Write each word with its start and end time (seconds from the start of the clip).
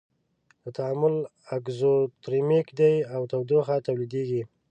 دا 0.61 0.69
تعامل 0.77 1.15
اکزوترمیک 1.57 2.67
دی 2.79 2.95
او 3.13 3.21
تودوخه 3.31 3.75
تولیدیږي. 3.87 4.41